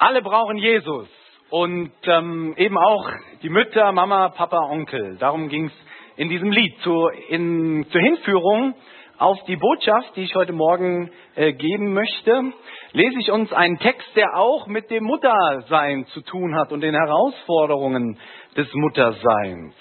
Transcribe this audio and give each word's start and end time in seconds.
Alle 0.00 0.22
brauchen 0.22 0.56
Jesus 0.56 1.10
und 1.50 1.92
ähm, 2.04 2.54
eben 2.56 2.78
auch 2.78 3.06
die 3.42 3.50
Mütter, 3.50 3.92
Mama, 3.92 4.30
Papa, 4.30 4.56
Onkel. 4.70 5.18
Darum 5.18 5.50
ging 5.50 5.66
es 5.66 5.72
in 6.16 6.30
diesem 6.30 6.50
Lied 6.50 6.74
zur, 6.82 7.12
in, 7.28 7.84
zur 7.90 8.00
Hinführung 8.00 8.74
auf 9.18 9.44
die 9.44 9.56
Botschaft, 9.56 10.16
die 10.16 10.22
ich 10.22 10.34
heute 10.34 10.54
Morgen 10.54 11.10
äh, 11.34 11.52
geben 11.52 11.92
möchte, 11.92 12.50
lese 12.92 13.18
ich 13.20 13.30
uns 13.30 13.52
einen 13.52 13.78
Text, 13.78 14.08
der 14.16 14.38
auch 14.38 14.66
mit 14.68 14.90
dem 14.90 15.04
Muttersein 15.04 16.06
zu 16.14 16.22
tun 16.22 16.56
hat 16.56 16.72
und 16.72 16.80
den 16.80 16.94
Herausforderungen 16.94 18.18
des 18.56 18.72
Mutterseins. 18.72 19.74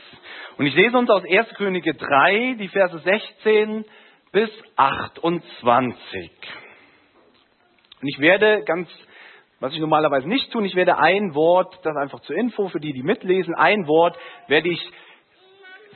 Und 0.57 0.65
ich 0.65 0.75
lese 0.75 0.97
uns 0.97 1.09
aus 1.09 1.23
1. 1.23 1.54
Könige 1.55 1.93
3, 1.93 2.57
die 2.59 2.67
Verse 2.67 2.99
16 2.99 3.86
bis 4.33 4.49
28. 4.75 6.30
Und 8.02 8.08
ich 8.09 8.20
werde 8.20 8.66
ganz 8.66 8.90
was 9.59 9.73
ich 9.73 9.80
normalerweise 9.80 10.27
nicht 10.27 10.52
tue, 10.52 10.66
ich 10.66 10.76
werde 10.76 10.98
ein 10.98 11.36
Wort, 11.36 11.80
das 11.84 11.95
einfach 11.98 12.22
zur 12.22 12.36
Info 12.36 12.70
für 12.70 12.80
die, 12.80 12.94
die 12.94 13.04
mitlesen, 13.04 13.55
ein 13.55 13.88
Wort 13.88 14.17
werde 14.48 14.70
ich 14.70 14.81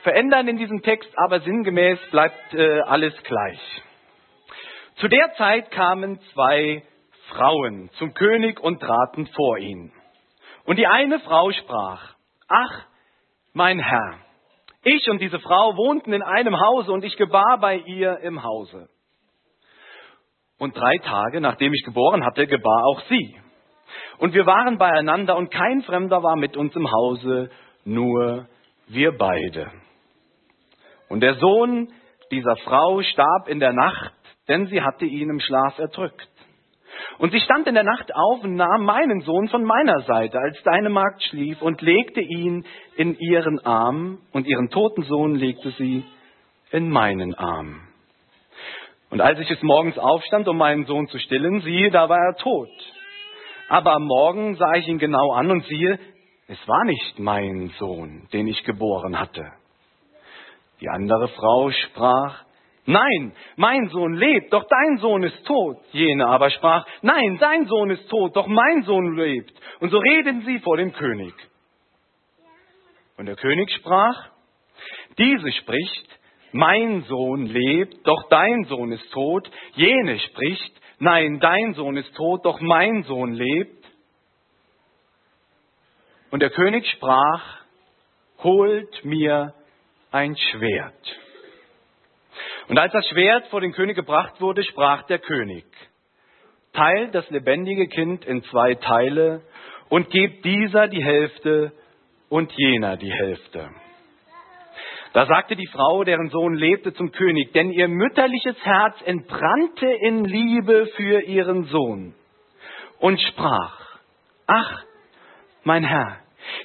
verändern 0.02 0.48
in 0.48 0.58
diesem 0.58 0.82
Text, 0.82 1.10
aber 1.16 1.40
sinngemäß 1.40 1.98
bleibt 2.10 2.54
äh, 2.54 2.80
alles 2.80 3.14
gleich. 3.22 3.60
Zu 4.96 5.08
der 5.08 5.32
Zeit 5.34 5.70
kamen 5.70 6.20
zwei 6.32 6.82
Frauen 7.30 7.90
zum 7.98 8.14
König 8.14 8.60
und 8.60 8.80
traten 8.80 9.26
vor 9.28 9.58
ihn. 9.58 9.92
Und 10.64 10.78
die 10.78 10.86
eine 10.86 11.20
Frau 11.20 11.50
sprach, 11.50 12.14
ach, 12.48 12.86
mein 13.54 13.78
Herr, 13.78 14.18
ich 14.82 15.08
und 15.08 15.20
diese 15.20 15.40
Frau 15.40 15.76
wohnten 15.76 16.12
in 16.12 16.22
einem 16.22 16.60
Hause 16.60 16.92
und 16.92 17.04
ich 17.04 17.16
gebar 17.16 17.58
bei 17.58 17.76
ihr 17.78 18.18
im 18.20 18.42
Hause. 18.42 18.88
Und 20.58 20.76
drei 20.76 20.98
Tage, 20.98 21.40
nachdem 21.40 21.72
ich 21.72 21.84
geboren 21.84 22.24
hatte, 22.24 22.46
gebar 22.46 22.84
auch 22.86 23.00
sie. 23.08 23.40
Und 24.18 24.34
wir 24.34 24.46
waren 24.46 24.78
beieinander 24.78 25.36
und 25.36 25.50
kein 25.50 25.82
Fremder 25.82 26.22
war 26.22 26.36
mit 26.36 26.56
uns 26.56 26.74
im 26.76 26.90
Hause, 26.90 27.50
nur 27.84 28.46
wir 28.88 29.16
beide. 29.16 29.70
Und 31.08 31.20
der 31.20 31.34
Sohn 31.34 31.88
dieser 32.30 32.56
Frau 32.56 33.02
starb 33.02 33.48
in 33.48 33.60
der 33.60 33.72
Nacht, 33.72 34.12
denn 34.48 34.66
sie 34.66 34.82
hatte 34.82 35.04
ihn 35.04 35.30
im 35.30 35.40
Schlaf 35.40 35.78
erdrückt. 35.78 36.28
Und 37.18 37.32
sie 37.32 37.40
stand 37.40 37.66
in 37.66 37.74
der 37.74 37.84
Nacht 37.84 38.14
auf 38.14 38.42
und 38.42 38.54
nahm 38.54 38.84
meinen 38.84 39.20
Sohn 39.20 39.48
von 39.48 39.64
meiner 39.64 40.00
Seite, 40.00 40.38
als 40.38 40.60
deine 40.62 40.90
Magd 40.90 41.22
schlief, 41.24 41.60
und 41.62 41.82
legte 41.82 42.20
ihn 42.20 42.64
in 42.96 43.16
ihren 43.18 43.64
Arm, 43.64 44.18
und 44.32 44.46
ihren 44.46 44.70
toten 44.70 45.02
Sohn 45.02 45.34
legte 45.34 45.70
sie 45.72 46.04
in 46.70 46.88
meinen 46.90 47.34
Arm. 47.34 47.80
Und 49.10 49.20
als 49.20 49.38
ich 49.38 49.50
es 49.50 49.62
morgens 49.62 49.98
aufstand, 49.98 50.48
um 50.48 50.56
meinen 50.56 50.86
Sohn 50.86 51.06
zu 51.08 51.18
stillen, 51.18 51.60
siehe, 51.60 51.90
da 51.90 52.08
war 52.08 52.18
er 52.18 52.36
tot. 52.36 52.70
Aber 53.74 53.94
am 53.94 54.04
Morgen 54.04 54.54
sah 54.54 54.74
ich 54.74 54.86
ihn 54.86 54.98
genau 54.98 55.32
an 55.32 55.50
und 55.50 55.64
siehe, 55.64 55.98
es 56.46 56.68
war 56.68 56.84
nicht 56.84 57.18
mein 57.18 57.70
Sohn, 57.80 58.28
den 58.32 58.46
ich 58.46 58.62
geboren 58.62 59.18
hatte. 59.18 59.50
Die 60.80 60.88
andere 60.88 61.26
Frau 61.26 61.72
sprach, 61.72 62.44
Nein, 62.86 63.32
mein 63.56 63.88
Sohn 63.88 64.14
lebt, 64.14 64.52
doch 64.52 64.64
dein 64.68 64.98
Sohn 64.98 65.24
ist 65.24 65.44
tot. 65.44 65.78
Jene 65.90 66.24
aber 66.24 66.50
sprach, 66.50 66.86
Nein, 67.02 67.36
dein 67.40 67.66
Sohn 67.66 67.90
ist 67.90 68.08
tot, 68.08 68.36
doch 68.36 68.46
mein 68.46 68.84
Sohn 68.84 69.16
lebt. 69.16 69.52
Und 69.80 69.90
so 69.90 69.98
reden 69.98 70.42
sie 70.42 70.60
vor 70.60 70.76
dem 70.76 70.92
König. 70.92 71.34
Und 73.16 73.26
der 73.26 73.34
König 73.34 73.72
sprach, 73.72 74.28
Diese 75.18 75.50
spricht, 75.50 76.20
Mein 76.56 77.02
Sohn 77.08 77.46
lebt, 77.46 78.06
doch 78.06 78.28
dein 78.28 78.62
Sohn 78.64 78.92
ist 78.92 79.10
tot. 79.10 79.50
Jene 79.74 80.20
spricht, 80.20 80.80
Nein, 81.00 81.40
dein 81.40 81.74
Sohn 81.74 81.96
ist 81.96 82.14
tot, 82.14 82.44
doch 82.44 82.60
mein 82.60 83.02
Sohn 83.02 83.32
lebt. 83.32 83.84
Und 86.30 86.40
der 86.40 86.50
König 86.50 86.88
sprach, 86.92 87.64
holt 88.42 89.04
mir 89.04 89.52
ein 90.12 90.36
Schwert. 90.36 91.18
Und 92.68 92.78
als 92.78 92.92
das 92.92 93.06
Schwert 93.08 93.48
vor 93.48 93.60
den 93.60 93.72
König 93.72 93.96
gebracht 93.96 94.40
wurde, 94.40 94.62
sprach 94.62 95.02
der 95.06 95.18
König, 95.18 95.66
teilt 96.72 97.14
das 97.14 97.28
lebendige 97.30 97.88
Kind 97.88 98.24
in 98.24 98.42
zwei 98.44 98.74
Teile 98.76 99.42
und 99.88 100.10
gebt 100.10 100.44
dieser 100.44 100.88
die 100.88 101.04
Hälfte 101.04 101.72
und 102.28 102.52
jener 102.52 102.96
die 102.96 103.12
Hälfte. 103.12 103.70
Da 105.14 105.26
sagte 105.26 105.54
die 105.54 105.68
Frau, 105.68 106.02
deren 106.02 106.28
Sohn 106.28 106.54
lebte, 106.54 106.92
zum 106.92 107.12
König, 107.12 107.52
denn 107.52 107.70
ihr 107.70 107.86
mütterliches 107.86 108.56
Herz 108.64 108.96
entbrannte 109.04 109.86
in 109.86 110.24
Liebe 110.24 110.88
für 110.96 111.20
ihren 111.20 111.66
Sohn 111.66 112.16
und 112.98 113.20
sprach, 113.20 113.78
ach, 114.48 114.82
mein 115.62 115.84
Herr, 115.84 116.18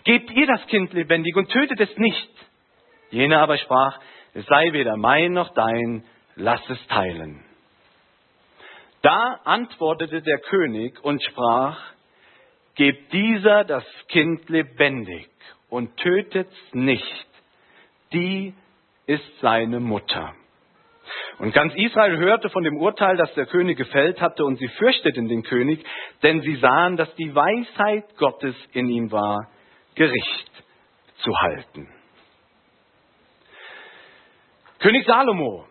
gebt 0.03 0.31
ihr 0.31 0.47
das 0.47 0.65
Kind 0.65 0.91
lebendig 0.93 1.35
und 1.35 1.51
tötet 1.51 1.79
es 1.79 1.95
nicht. 1.97 2.31
Jener 3.11 3.39
aber 3.39 3.59
sprach, 3.59 3.99
es 4.33 4.47
sei 4.47 4.73
weder 4.73 4.97
mein 4.97 5.33
noch 5.33 5.53
dein, 5.53 6.03
lass 6.35 6.67
es 6.71 6.88
teilen. 6.88 7.45
Da 9.03 9.41
antwortete 9.43 10.23
der 10.23 10.39
König 10.39 10.99
und 11.03 11.23
sprach, 11.23 11.79
gebt 12.73 13.13
dieser 13.13 13.63
das 13.63 13.85
Kind 14.07 14.49
lebendig 14.49 15.29
und 15.69 15.95
tötet's 15.97 16.57
nicht 16.73 17.28
die 18.13 18.53
ist 19.05 19.39
seine 19.41 19.79
Mutter. 19.79 20.33
Und 21.39 21.53
ganz 21.53 21.73
Israel 21.75 22.17
hörte 22.17 22.49
von 22.49 22.63
dem 22.63 22.77
Urteil, 22.77 23.17
das 23.17 23.33
der 23.33 23.45
König 23.45 23.77
gefällt 23.77 24.21
hatte, 24.21 24.43
und 24.45 24.57
sie 24.57 24.67
fürchteten 24.67 25.27
den 25.27 25.43
König, 25.43 25.83
denn 26.21 26.41
sie 26.41 26.55
sahen, 26.57 26.97
dass 26.97 27.13
die 27.15 27.33
Weisheit 27.33 28.15
Gottes 28.17 28.55
in 28.73 28.89
ihm 28.89 29.11
war, 29.11 29.49
Gericht 29.95 30.51
zu 31.17 31.31
halten. 31.39 31.87
König 34.79 35.05
Salomo, 35.05 35.65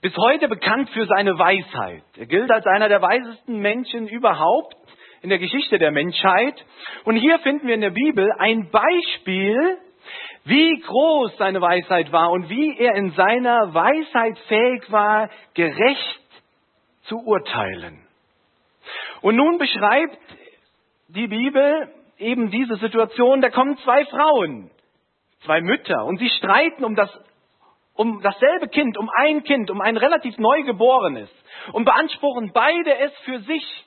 bis 0.00 0.16
heute 0.16 0.48
bekannt 0.48 0.90
für 0.90 1.06
seine 1.06 1.38
Weisheit. 1.38 2.04
Er 2.16 2.26
gilt 2.26 2.50
als 2.50 2.66
einer 2.66 2.88
der 2.88 3.02
weisesten 3.02 3.58
Menschen 3.58 4.08
überhaupt 4.08 4.76
in 5.22 5.28
der 5.28 5.38
Geschichte 5.38 5.78
der 5.78 5.90
Menschheit. 5.90 6.54
Und 7.04 7.16
hier 7.16 7.38
finden 7.40 7.66
wir 7.66 7.74
in 7.74 7.80
der 7.80 7.90
Bibel 7.90 8.30
ein 8.38 8.70
Beispiel 8.70 9.78
wie 10.44 10.80
groß 10.80 11.36
seine 11.36 11.60
Weisheit 11.60 12.10
war 12.12 12.30
und 12.30 12.48
wie 12.48 12.78
er 12.78 12.94
in 12.94 13.10
seiner 13.12 13.74
Weisheit 13.74 14.38
fähig 14.48 14.90
war, 14.90 15.30
gerecht 15.54 16.20
zu 17.02 17.18
urteilen. 17.18 18.06
Und 19.20 19.36
nun 19.36 19.58
beschreibt 19.58 20.18
die 21.08 21.26
Bibel 21.26 21.92
eben 22.18 22.50
diese 22.50 22.76
Situation, 22.76 23.40
da 23.40 23.50
kommen 23.50 23.76
zwei 23.78 24.04
Frauen, 24.06 24.70
zwei 25.44 25.60
Mütter, 25.60 26.04
und 26.04 26.18
sie 26.18 26.30
streiten 26.30 26.84
um 26.84 26.94
das 26.94 27.10
um 27.94 28.22
dasselbe 28.22 28.68
Kind, 28.68 28.96
um 28.96 29.10
ein 29.12 29.42
Kind, 29.42 29.72
um 29.72 29.80
ein 29.80 29.96
relativ 29.96 30.38
neugeborenes 30.38 31.28
und 31.72 31.84
beanspruchen 31.84 32.52
beide 32.54 32.96
es 32.96 33.12
für 33.24 33.40
sich 33.40 33.84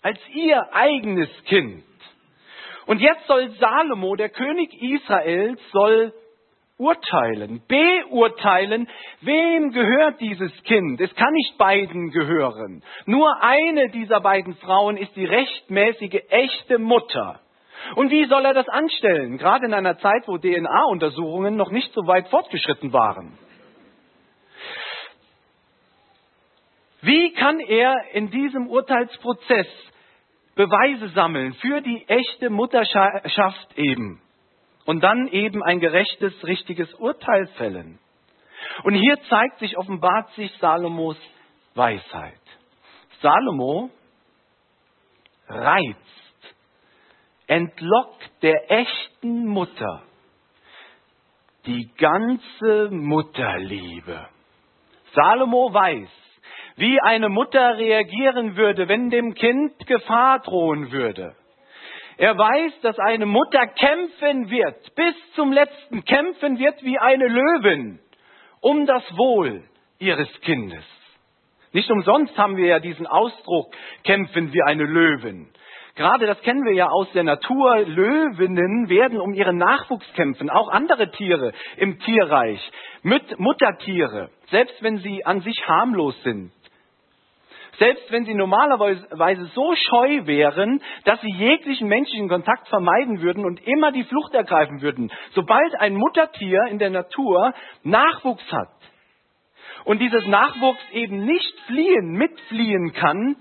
als 0.00 0.18
ihr 0.32 0.72
eigenes 0.72 1.28
Kind. 1.44 1.84
Und 2.86 3.00
jetzt 3.00 3.26
soll 3.26 3.50
Salomo, 3.58 4.14
der 4.16 4.28
König 4.28 4.70
Israels, 4.80 5.60
soll 5.72 6.12
urteilen, 6.78 7.62
beurteilen, 7.66 8.88
wem 9.22 9.72
gehört 9.72 10.20
dieses 10.20 10.52
Kind. 10.64 11.00
Es 11.00 11.14
kann 11.14 11.32
nicht 11.32 11.58
beiden 11.58 12.10
gehören. 12.10 12.82
Nur 13.06 13.42
eine 13.42 13.88
dieser 13.90 14.20
beiden 14.20 14.54
Frauen 14.56 14.96
ist 14.96 15.14
die 15.16 15.24
rechtmäßige, 15.24 16.22
echte 16.28 16.78
Mutter. 16.78 17.40
Und 17.94 18.10
wie 18.10 18.26
soll 18.26 18.44
er 18.44 18.54
das 18.54 18.68
anstellen, 18.68 19.38
gerade 19.38 19.66
in 19.66 19.74
einer 19.74 19.98
Zeit, 19.98 20.26
wo 20.26 20.38
DNA-Untersuchungen 20.38 21.56
noch 21.56 21.70
nicht 21.70 21.92
so 21.92 22.06
weit 22.06 22.28
fortgeschritten 22.28 22.92
waren? 22.92 23.38
Wie 27.00 27.32
kann 27.34 27.60
er 27.60 27.94
in 28.12 28.30
diesem 28.30 28.66
Urteilsprozess 28.66 29.68
Beweise 30.56 31.08
sammeln 31.10 31.54
für 31.54 31.80
die 31.82 32.08
echte 32.08 32.50
Mutterschaft 32.50 33.76
eben. 33.76 34.20
Und 34.86 35.02
dann 35.02 35.28
eben 35.28 35.62
ein 35.62 35.80
gerechtes, 35.80 36.32
richtiges 36.44 36.92
Urteil 36.94 37.46
fällen. 37.58 37.98
Und 38.82 38.94
hier 38.94 39.18
zeigt 39.28 39.58
sich, 39.58 39.76
offenbart 39.76 40.30
sich 40.32 40.50
Salomos 40.58 41.16
Weisheit. 41.74 42.40
Salomo 43.20 43.90
reizt, 45.48 46.56
entlockt 47.46 48.42
der 48.42 48.70
echten 48.70 49.46
Mutter 49.46 50.02
die 51.66 51.90
ganze 51.98 52.90
Mutterliebe. 52.90 54.28
Salomo 55.14 55.72
weiß, 55.72 56.08
wie 56.76 57.00
eine 57.00 57.28
Mutter 57.28 57.78
reagieren 57.78 58.56
würde, 58.56 58.88
wenn 58.88 59.10
dem 59.10 59.34
Kind 59.34 59.86
Gefahr 59.86 60.40
drohen 60.40 60.92
würde. 60.92 61.34
Er 62.18 62.36
weiß, 62.36 62.80
dass 62.82 62.98
eine 62.98 63.26
Mutter 63.26 63.66
kämpfen 63.66 64.50
wird, 64.50 64.94
bis 64.94 65.14
zum 65.34 65.52
letzten 65.52 66.04
kämpfen 66.04 66.58
wird 66.58 66.82
wie 66.82 66.98
eine 66.98 67.26
Löwin 67.26 67.98
um 68.60 68.86
das 68.86 69.04
Wohl 69.16 69.64
ihres 69.98 70.28
Kindes. 70.40 70.84
Nicht 71.72 71.90
umsonst 71.90 72.36
haben 72.38 72.56
wir 72.56 72.66
ja 72.66 72.78
diesen 72.78 73.06
Ausdruck, 73.06 73.72
kämpfen 74.02 74.52
wie 74.52 74.62
eine 74.62 74.84
Löwin. 74.84 75.50
Gerade 75.94 76.26
das 76.26 76.40
kennen 76.42 76.64
wir 76.64 76.74
ja 76.74 76.88
aus 76.88 77.10
der 77.12 77.22
Natur. 77.22 77.80
Löwinnen 77.80 78.88
werden 78.88 79.18
um 79.18 79.32
ihren 79.32 79.56
Nachwuchs 79.56 80.06
kämpfen. 80.14 80.50
Auch 80.50 80.68
andere 80.68 81.10
Tiere 81.10 81.52
im 81.78 81.98
Tierreich. 81.98 82.60
Mit 83.02 83.38
Muttertiere. 83.38 84.30
Selbst 84.50 84.82
wenn 84.82 84.98
sie 84.98 85.24
an 85.24 85.40
sich 85.40 85.66
harmlos 85.66 86.14
sind. 86.22 86.52
Selbst 87.78 88.10
wenn 88.10 88.24
sie 88.24 88.34
normalerweise 88.34 89.44
so 89.54 89.74
scheu 89.74 90.26
wären, 90.26 90.80
dass 91.04 91.20
sie 91.20 91.32
jeglichen 91.32 91.88
menschlichen 91.88 92.28
Kontakt 92.28 92.68
vermeiden 92.68 93.20
würden 93.20 93.44
und 93.44 93.60
immer 93.66 93.92
die 93.92 94.04
Flucht 94.04 94.32
ergreifen 94.34 94.80
würden. 94.80 95.12
Sobald 95.32 95.74
ein 95.78 95.94
Muttertier 95.94 96.60
in 96.70 96.78
der 96.78 96.90
Natur 96.90 97.52
Nachwuchs 97.82 98.50
hat 98.50 98.70
und 99.84 100.00
dieses 100.00 100.26
Nachwuchs 100.26 100.80
eben 100.92 101.24
nicht 101.26 101.60
fliehen, 101.66 102.12
mitfliehen 102.12 102.92
kann, 102.94 103.36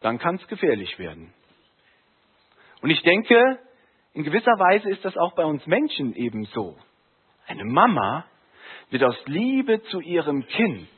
dann 0.00 0.18
kann 0.18 0.36
es 0.36 0.46
gefährlich 0.48 0.98
werden. 0.98 1.32
Und 2.82 2.90
ich 2.90 3.00
denke, 3.02 3.58
in 4.12 4.22
gewisser 4.22 4.58
Weise 4.58 4.90
ist 4.90 5.04
das 5.04 5.16
auch 5.16 5.34
bei 5.34 5.44
uns 5.44 5.66
Menschen 5.66 6.14
eben 6.14 6.44
so. 6.46 6.76
Eine 7.46 7.64
Mama 7.64 8.26
wird 8.90 9.02
aus 9.02 9.16
Liebe 9.26 9.82
zu 9.84 10.00
ihrem 10.00 10.46
Kind 10.46 10.88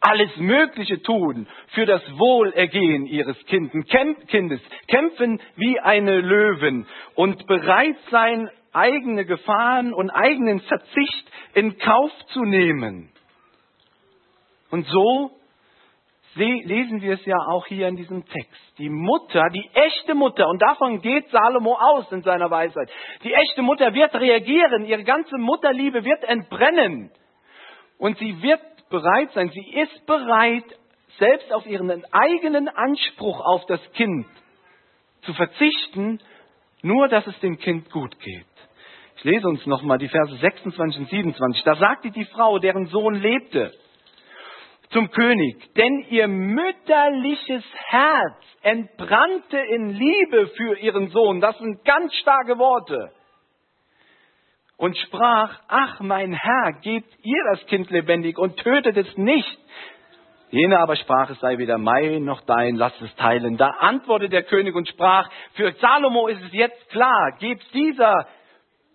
alles 0.00 0.36
Mögliche 0.36 1.02
tun 1.02 1.46
für 1.68 1.86
das 1.86 2.02
Wohlergehen 2.18 3.06
ihres 3.06 3.36
Kindes, 3.46 4.60
kämpfen 4.86 5.40
wie 5.56 5.80
eine 5.80 6.20
Löwen 6.20 6.86
und 7.14 7.46
bereit 7.46 7.96
sein, 8.10 8.50
eigene 8.72 9.24
Gefahren 9.24 9.92
und 9.92 10.10
eigenen 10.10 10.60
Verzicht 10.60 11.30
in 11.54 11.78
Kauf 11.78 12.12
zu 12.28 12.44
nehmen. 12.44 13.10
Und 14.70 14.86
so 14.86 15.32
lesen 16.34 17.00
wir 17.00 17.14
es 17.14 17.24
ja 17.24 17.36
auch 17.48 17.66
hier 17.66 17.88
in 17.88 17.96
diesem 17.96 18.24
Text. 18.24 18.78
Die 18.78 18.90
Mutter, 18.90 19.48
die 19.52 19.68
echte 19.72 20.14
Mutter, 20.14 20.48
und 20.48 20.62
davon 20.62 21.00
geht 21.00 21.28
Salomo 21.30 21.74
aus 21.74 22.12
in 22.12 22.22
seiner 22.22 22.50
Weisheit, 22.50 22.88
die 23.24 23.32
echte 23.32 23.62
Mutter 23.62 23.92
wird 23.92 24.14
reagieren, 24.14 24.84
ihre 24.84 25.02
ganze 25.02 25.36
Mutterliebe 25.36 26.04
wird 26.04 26.22
entbrennen. 26.24 27.10
Und 27.98 28.18
sie 28.18 28.40
wird 28.42 28.60
bereit 28.88 29.30
sein, 29.32 29.50
sie 29.50 29.70
ist 29.80 30.06
bereit, 30.06 30.64
selbst 31.18 31.52
auf 31.52 31.66
ihren 31.66 32.04
eigenen 32.12 32.68
Anspruch 32.68 33.40
auf 33.40 33.66
das 33.66 33.80
Kind 33.92 34.26
zu 35.22 35.34
verzichten, 35.34 36.20
nur 36.82 37.08
dass 37.08 37.26
es 37.26 37.38
dem 37.40 37.58
Kind 37.58 37.90
gut 37.90 38.18
geht. 38.20 38.46
Ich 39.16 39.24
lese 39.24 39.48
uns 39.48 39.66
nochmal 39.66 39.98
die 39.98 40.08
Verse 40.08 40.34
26 40.36 41.00
und 41.00 41.08
27. 41.10 41.64
Da 41.64 41.74
sagte 41.74 42.10
die 42.10 42.24
Frau, 42.26 42.58
deren 42.58 42.86
Sohn 42.86 43.14
lebte, 43.14 43.72
zum 44.90 45.10
König, 45.10 45.74
denn 45.74 46.06
ihr 46.08 46.28
mütterliches 46.28 47.64
Herz 47.88 48.36
entbrannte 48.62 49.58
in 49.58 49.90
Liebe 49.90 50.48
für 50.56 50.78
ihren 50.78 51.08
Sohn. 51.08 51.40
Das 51.40 51.58
sind 51.58 51.84
ganz 51.84 52.14
starke 52.14 52.58
Worte 52.58 53.12
und 54.78 54.96
sprach, 54.96 55.60
ach 55.68 56.00
mein 56.00 56.32
Herr, 56.32 56.72
gebt 56.80 57.12
ihr 57.22 57.42
das 57.52 57.66
Kind 57.66 57.90
lebendig 57.90 58.38
und 58.38 58.56
tötet 58.56 58.96
es 58.96 59.16
nicht. 59.18 59.58
Jener 60.50 60.78
aber 60.78 60.96
sprach, 60.96 61.28
es 61.28 61.38
sei 61.40 61.58
weder 61.58 61.76
mein 61.76 62.24
noch 62.24 62.40
dein, 62.42 62.76
lass 62.76 62.98
es 63.02 63.14
teilen. 63.16 63.58
Da 63.58 63.68
antwortete 63.80 64.30
der 64.30 64.44
König 64.44 64.74
und 64.74 64.88
sprach, 64.88 65.28
für 65.54 65.72
Salomo 65.72 66.28
ist 66.28 66.42
es 66.42 66.52
jetzt 66.52 66.88
klar, 66.88 67.36
gebt 67.38 67.62
dieser 67.74 68.26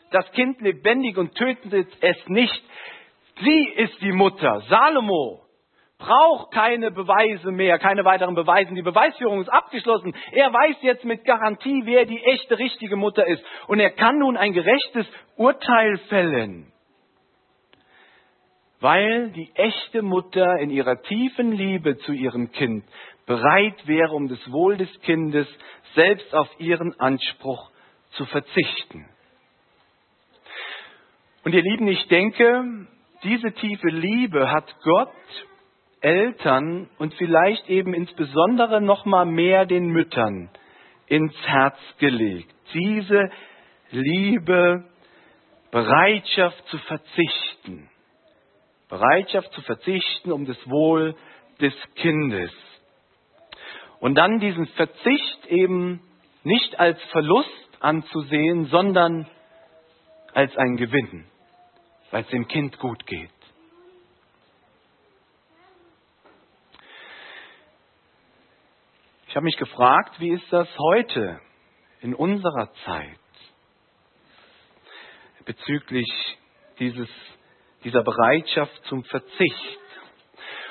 das 0.10 0.32
Kind 0.32 0.62
lebendig 0.62 1.18
und 1.18 1.36
tötet 1.36 1.88
es 2.02 2.28
nicht. 2.28 2.64
Sie 3.44 3.66
ist 3.76 4.02
die 4.02 4.14
Mutter, 4.14 4.62
Salomo 4.70 5.43
braucht 6.04 6.52
keine 6.52 6.92
Beweise 6.92 7.52
mehr, 7.52 7.80
keine 7.80 8.04
weiteren 8.04 8.36
Beweise. 8.36 8.74
Die 8.74 8.82
Beweisführung 8.82 9.42
ist 9.42 9.48
abgeschlossen. 9.48 10.14
Er 10.32 10.52
weiß 10.52 10.76
jetzt 10.82 11.06
mit 11.06 11.24
Garantie, 11.24 11.84
wer 11.86 12.06
die 12.06 12.22
echte, 12.22 12.60
richtige 12.60 12.98
Mutter 12.98 13.26
ist. 13.26 13.44
Und 13.68 13.80
er 13.80 13.92
kann 13.92 14.20
nun 14.20 14.36
ein 14.36 14.52
gerechtes 14.52 15.08
Urteil 15.38 15.98
fällen. 16.10 16.74
Weil 18.82 19.32
die 19.32 19.50
echte 19.56 20.02
Mutter 20.02 20.60
in 20.60 20.70
ihrer 20.70 21.02
tiefen 21.04 21.54
Liebe 21.54 21.98
zu 22.00 22.12
ihrem 22.12 22.52
Kind 22.52 22.84
bereit 23.26 23.88
wäre, 23.88 24.12
um 24.14 24.28
das 24.28 24.52
Wohl 24.52 24.76
des 24.76 24.90
Kindes 25.04 25.48
selbst 25.96 26.36
auf 26.36 26.50
ihren 26.60 27.00
Anspruch 27.00 27.72
zu 28.12 28.26
verzichten. 28.26 29.08
Und 31.46 31.54
ihr 31.54 31.62
Lieben, 31.62 31.88
ich 31.88 32.06
denke, 32.10 32.88
diese 33.24 33.54
tiefe 33.54 33.88
Liebe 33.88 34.52
hat 34.52 34.66
Gott 34.84 35.10
Eltern 36.04 36.90
und 36.98 37.14
vielleicht 37.16 37.70
eben 37.70 37.94
insbesondere 37.94 38.82
noch 38.82 39.06
mal 39.06 39.26
mehr 39.26 39.66
den 39.66 39.88
Müttern 39.88 40.50
ins 41.08 41.34
Herz 41.46 41.78
gelegt. 41.98 42.54
Diese 42.74 43.30
Liebe, 43.92 44.84
Bereitschaft 45.72 46.68
zu 46.68 46.78
verzichten. 46.80 47.90
Bereitschaft 48.90 49.52
zu 49.54 49.62
verzichten 49.62 50.32
um 50.32 50.46
das 50.46 50.58
Wohl 50.70 51.16
des 51.62 51.74
Kindes. 51.96 52.52
Und 54.00 54.16
dann 54.16 54.40
diesen 54.40 54.68
Verzicht 54.68 55.46
eben 55.48 56.02
nicht 56.44 56.80
als 56.80 57.02
Verlust 57.06 57.50
anzusehen, 57.80 58.66
sondern 58.66 59.28
als 60.34 60.56
ein 60.58 60.76
Gewinn, 60.76 61.26
weil 62.12 62.24
es 62.24 62.30
dem 62.30 62.48
Kind 62.48 62.78
gut 62.80 63.06
geht. 63.06 63.30
Ich 69.34 69.36
habe 69.36 69.46
mich 69.46 69.58
gefragt, 69.58 70.20
wie 70.20 70.30
ist 70.30 70.46
das 70.54 70.68
heute 70.78 71.40
in 72.02 72.14
unserer 72.14 72.72
Zeit 72.86 73.18
bezüglich 75.44 76.06
dieses, 76.78 77.10
dieser 77.84 78.04
Bereitschaft 78.04 78.80
zum 78.86 79.04
Verzicht? 79.06 79.80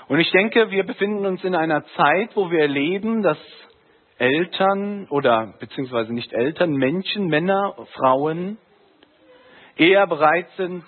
Und 0.06 0.20
ich 0.20 0.30
denke, 0.30 0.70
wir 0.70 0.84
befinden 0.84 1.26
uns 1.26 1.42
in 1.42 1.56
einer 1.56 1.84
Zeit, 1.96 2.36
wo 2.36 2.52
wir 2.52 2.60
erleben, 2.60 3.24
dass 3.24 3.38
Eltern 4.18 5.08
oder 5.08 5.56
beziehungsweise 5.58 6.12
nicht 6.12 6.32
Eltern, 6.32 6.70
Menschen, 6.70 7.26
Männer, 7.26 7.74
Frauen 7.94 8.58
eher 9.74 10.06
bereit 10.06 10.48
sind 10.56 10.84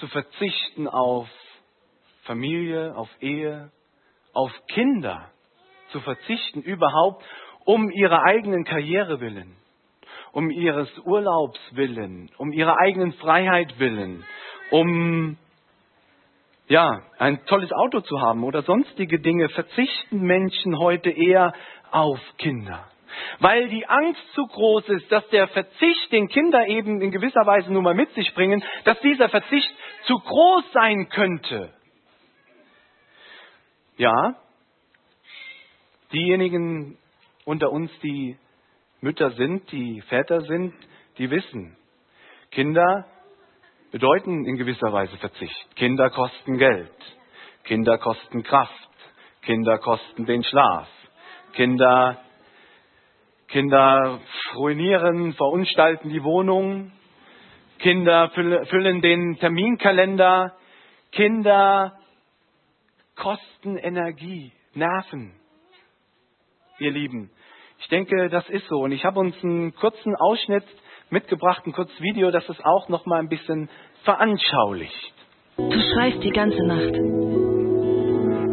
zu 0.00 0.06
verzichten 0.08 0.86
auf 0.86 1.30
Familie, 2.24 2.94
auf 2.94 3.08
Ehe, 3.22 3.72
auf 4.34 4.52
Kinder 4.66 5.30
zu 5.94 6.00
verzichten, 6.00 6.60
überhaupt 6.60 7.24
um 7.64 7.88
ihrer 7.88 8.24
eigenen 8.24 8.64
Karriere 8.64 9.20
willen, 9.20 9.56
um 10.32 10.50
ihres 10.50 10.90
Urlaubs 11.04 11.60
willen, 11.70 12.30
um 12.36 12.52
ihrer 12.52 12.78
eigenen 12.80 13.12
Freiheit 13.12 13.78
willen, 13.78 14.24
um 14.70 15.38
ja, 16.66 17.02
ein 17.18 17.44
tolles 17.46 17.70
Auto 17.72 18.00
zu 18.00 18.20
haben 18.20 18.42
oder 18.42 18.62
sonstige 18.62 19.20
Dinge, 19.20 19.48
verzichten 19.50 20.22
Menschen 20.22 20.78
heute 20.78 21.10
eher 21.10 21.52
auf 21.92 22.18
Kinder. 22.38 22.86
Weil 23.38 23.68
die 23.68 23.86
Angst 23.86 24.20
zu 24.34 24.44
groß 24.46 24.88
ist, 24.88 25.12
dass 25.12 25.28
der 25.28 25.46
Verzicht, 25.46 26.10
den 26.10 26.26
Kinder 26.26 26.66
eben 26.66 27.00
in 27.00 27.12
gewisser 27.12 27.46
Weise 27.46 27.72
nun 27.72 27.84
mal 27.84 27.94
mit 27.94 28.10
sich 28.14 28.34
bringen, 28.34 28.64
dass 28.84 28.98
dieser 29.00 29.28
Verzicht 29.28 29.70
zu 30.06 30.18
groß 30.18 30.72
sein 30.72 31.08
könnte. 31.10 31.72
Ja, 33.96 34.34
Diejenigen 36.14 36.96
unter 37.44 37.72
uns, 37.72 37.90
die 38.00 38.36
Mütter 39.00 39.32
sind, 39.32 39.70
die 39.72 40.00
Väter 40.02 40.42
sind, 40.42 40.72
die 41.18 41.28
wissen, 41.28 41.76
Kinder 42.52 43.06
bedeuten 43.90 44.44
in 44.44 44.56
gewisser 44.56 44.92
Weise 44.92 45.16
Verzicht. 45.16 45.76
Kinder 45.76 46.10
kosten 46.10 46.56
Geld. 46.56 46.94
Kinder 47.64 47.98
kosten 47.98 48.44
Kraft. 48.44 48.90
Kinder 49.42 49.78
kosten 49.78 50.24
den 50.24 50.44
Schlaf. 50.44 50.88
Kinder, 51.54 52.20
Kinder 53.48 54.20
ruinieren, 54.54 55.32
verunstalten 55.34 56.10
die 56.10 56.22
Wohnung. 56.22 56.92
Kinder 57.78 58.30
füllen 58.30 59.00
den 59.00 59.36
Terminkalender. 59.38 60.56
Kinder 61.10 61.98
kosten 63.16 63.76
Energie, 63.78 64.52
Nerven 64.74 65.34
ihr 66.78 66.90
Lieben. 66.90 67.30
Ich 67.80 67.88
denke, 67.88 68.28
das 68.28 68.48
ist 68.48 68.66
so. 68.68 68.80
Und 68.80 68.92
ich 68.92 69.04
habe 69.04 69.20
uns 69.20 69.34
einen 69.42 69.74
kurzen 69.74 70.14
Ausschnitt 70.16 70.64
mitgebracht, 71.10 71.66
ein 71.66 71.72
kurzes 71.72 72.00
Video, 72.00 72.30
das 72.30 72.48
es 72.48 72.56
auch 72.64 72.88
noch 72.88 73.04
mal 73.06 73.18
ein 73.18 73.28
bisschen 73.28 73.68
veranschaulicht. 74.04 75.14
Du 75.56 75.80
schreist 75.92 76.22
die 76.22 76.30
ganze 76.30 76.62
Nacht. 76.66 76.94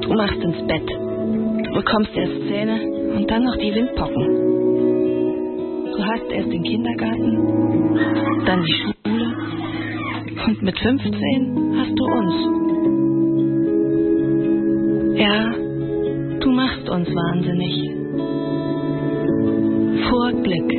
Du 0.03 0.13
machst 0.13 0.41
ins 0.41 0.67
Bett. 0.67 0.89
Du 0.89 1.73
bekommst 1.73 2.11
erst 2.15 2.41
Zähne 2.47 2.81
und 3.15 3.29
dann 3.29 3.43
noch 3.43 3.57
die 3.57 3.73
Windpocken. 3.73 4.51
Du 5.95 6.05
hast 6.05 6.31
erst 6.31 6.51
den 6.51 6.63
Kindergarten, 6.63 8.45
dann 8.45 8.63
die 8.63 8.73
Schule 8.73 8.91
und 10.45 10.61
mit 10.61 10.79
15 10.79 11.77
hast 11.77 11.93
du 11.97 12.05
uns. 12.05 12.35
Ja, 15.19 15.51
du 16.39 16.51
machst 16.51 16.89
uns 16.89 17.07
wahnsinnig. 17.07 17.90
Pur 20.09 20.31
Glück. 20.43 20.69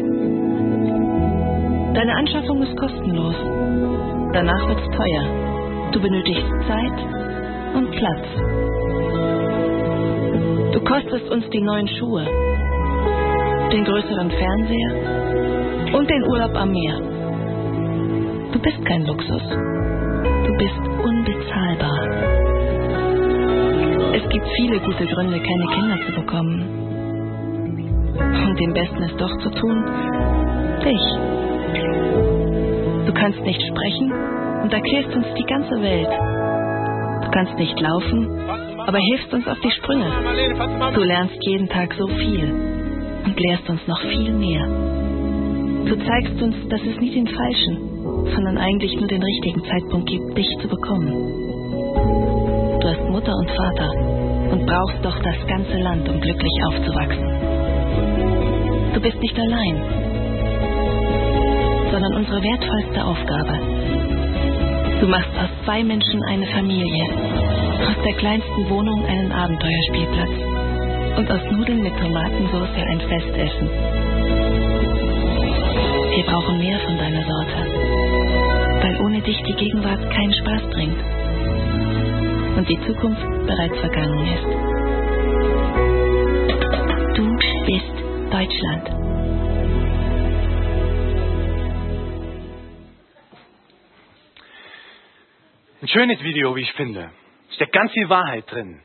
Deine 1.95 2.15
Anschaffung 2.17 2.63
ist 2.63 2.77
kostenlos. 2.77 3.37
Danach 4.33 4.69
wird's 4.69 4.89
teuer. 4.97 5.25
Du 5.93 6.01
benötigst 6.01 6.51
Zeit 6.67 6.99
und 7.75 7.91
Platz. 7.91 8.27
Du 10.73 10.81
kostest 10.81 11.31
uns 11.31 11.49
die 11.51 11.61
neuen 11.61 11.87
Schuhe, 11.87 12.25
den 13.73 13.85
größeren 13.85 14.31
Fernseher 14.31 15.95
und 15.95 16.09
den 16.09 16.25
Urlaub 16.29 16.55
am 16.55 16.73
Meer. 16.73 16.97
Du 18.53 18.59
bist 18.59 18.85
kein 18.87 19.07
Luxus. 19.07 19.43
Du 20.47 20.57
bist 20.59 20.81
unbezahlbar. 21.05 22.01
Es 24.15 24.29
gibt 24.29 24.47
viele 24.57 24.81
gute 24.81 25.07
Gründe, 25.07 25.41
keine 25.41 25.67
Kinder 25.75 25.97
zu 26.07 26.13
bekommen. 26.21 26.82
Und 28.19 28.61
dem 28.61 28.73
Besten 28.75 29.03
ist 29.05 29.21
doch 29.21 29.39
zu 29.39 29.51
tun, 29.51 29.85
dich. 30.85 31.05
Du 33.07 33.13
kannst 33.15 33.41
nicht 33.41 33.63
sprechen 33.63 34.13
und 34.63 34.73
erklärst 34.73 35.15
uns 35.15 35.27
die 35.37 35.45
ganze 35.45 35.81
Welt. 35.83 36.09
Du 37.23 37.31
kannst 37.31 37.59
nicht 37.59 37.79
laufen, 37.81 38.29
aber 38.87 38.99
hilfst 38.99 39.33
uns 39.33 39.47
auf 39.47 39.59
die 39.61 39.71
Sprünge. 39.71 40.07
Du 40.95 41.03
lernst 41.03 41.37
jeden 41.43 41.69
Tag 41.69 41.95
so 41.95 42.07
viel 42.07 42.53
und 43.25 43.41
lehrst 43.41 43.69
uns 43.71 43.81
noch 43.87 44.01
viel 44.03 44.33
mehr. 44.33 44.67
Du 45.87 45.97
zeigst 45.97 46.43
uns, 46.43 46.57
dass 46.69 46.81
es 46.83 47.01
nie 47.01 47.15
den 47.15 47.27
falschen, 47.27 47.79
sondern 48.35 48.59
eigentlich 48.59 48.95
nur 48.99 49.09
den 49.09 49.23
richtigen 49.23 49.65
Zeitpunkt 49.65 50.09
gibt, 50.09 50.37
dich 50.37 50.49
zu 50.61 50.69
bekommen. 50.69 51.11
Du 52.81 52.89
hast 52.89 53.09
Mutter 53.09 53.33
und 53.35 53.51
Vater 53.51 53.91
und 54.53 54.67
brauchst 54.67 55.05
doch 55.05 55.19
das 55.21 55.47
ganze 55.47 55.79
Land, 55.79 56.09
um 56.09 56.21
glücklich 56.21 56.53
aufzuwachsen. 56.67 57.62
Du 58.95 59.01
bist 59.01 59.21
nicht 59.21 59.39
allein, 59.39 59.77
sondern 61.91 62.15
unsere 62.15 62.43
wertvollste 62.43 63.05
Aufgabe. 63.05 63.59
Du 65.01 65.09
machst 65.09 65.31
aus 65.37 65.49
zwei 65.65 65.83
Menschen 65.83 66.23
eine 66.25 66.47
Familie, 66.47 67.05
aus 67.89 68.05
der 68.05 68.15
kleinsten 68.15 68.71
Wohnung 68.71 69.05
einen 69.05 69.33
Abenteuerspielplatz 69.33 70.31
und 71.19 71.31
aus 71.31 71.41
Nudeln 71.51 71.83
mit 71.83 71.97
Tomatensauce 71.99 72.77
ein 72.77 73.01
Festessen. 73.01 73.69
Wir 76.15 76.25
brauchen 76.25 76.59
mehr 76.59 76.79
von 76.81 76.99
deiner 76.99 77.25
Sorte, 77.25 77.57
weil 78.83 79.01
ohne 79.01 79.21
dich 79.23 79.43
die 79.43 79.55
Gegenwart 79.55 80.11
keinen 80.11 80.33
Spaß 80.35 80.63
bringt 80.71 81.03
und 82.57 82.69
die 82.69 82.81
Zukunft 82.87 83.27
bereits 83.47 83.79
vergangen 83.81 84.27
ist. 84.27 84.82
Bist 87.65 87.95
Deutschland. 88.33 88.89
Ein 95.81 95.89
schönes 95.89 96.21
Video, 96.25 96.57
wie 96.57 96.63
ich 96.63 96.73
finde. 96.73 97.13
Steckt 97.51 97.73
ganz 97.73 97.93
viel 97.93 98.09
Wahrheit 98.09 98.51
drin. 98.51 98.83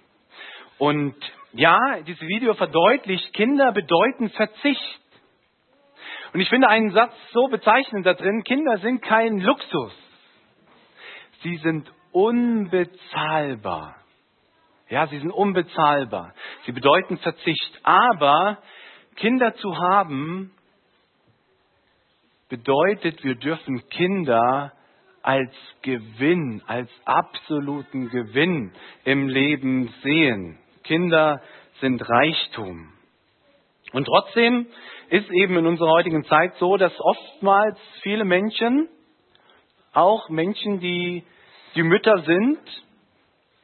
Und 0.77 1.15
ja, 1.53 1.79
dieses 2.05 2.21
Video 2.21 2.53
verdeutlicht, 2.53 3.33
Kinder 3.33 3.71
bedeuten 3.71 4.29
Verzicht. 4.29 5.01
Und 6.33 6.41
ich 6.41 6.49
finde 6.49 6.69
einen 6.69 6.91
Satz 6.91 7.13
so 7.31 7.47
bezeichnend 7.47 8.05
da 8.05 8.13
drin, 8.13 8.43
Kinder 8.43 8.77
sind 8.77 9.01
kein 9.01 9.39
Luxus. 9.39 9.93
Sie 11.41 11.55
sind 11.57 11.91
unbezahlbar. 12.11 13.95
Ja, 14.89 15.07
sie 15.07 15.19
sind 15.19 15.31
unbezahlbar. 15.31 16.33
Sie 16.65 16.71
bedeuten 16.71 17.17
Verzicht. 17.17 17.79
Aber 17.83 18.59
Kinder 19.15 19.55
zu 19.55 19.77
haben 19.77 20.51
bedeutet, 22.49 23.23
wir 23.23 23.35
dürfen 23.35 23.87
Kinder 23.89 24.71
als 25.21 25.53
Gewinn, 25.81 26.63
als 26.67 26.89
absoluten 27.03 28.09
Gewinn 28.09 28.71
im 29.03 29.27
Leben 29.27 29.93
sehen. 30.01 30.57
Kinder 30.83 31.41
sind 31.81 32.01
Reichtum. 32.07 32.93
Und 33.91 34.05
trotzdem 34.05 34.67
ist 35.09 35.29
eben 35.31 35.57
in 35.57 35.65
unserer 35.65 35.89
heutigen 35.89 36.23
Zeit 36.25 36.55
so, 36.55 36.77
dass 36.77 36.93
oftmals 36.99 37.77
viele 38.01 38.23
Menschen, 38.23 38.87
auch 39.93 40.29
Menschen, 40.29 40.79
die 40.79 41.23
die 41.75 41.83
Mütter 41.83 42.19
sind, 42.19 42.59